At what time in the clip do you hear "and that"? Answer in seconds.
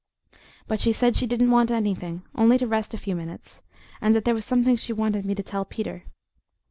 4.01-4.25